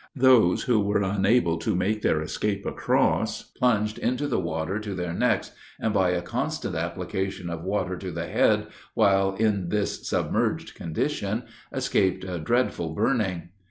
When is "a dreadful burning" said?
12.23-13.49